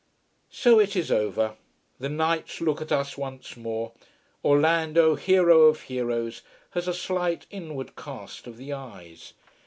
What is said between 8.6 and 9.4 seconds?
eyes.